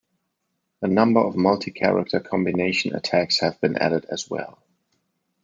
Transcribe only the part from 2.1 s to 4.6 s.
combination attacks have been added as well.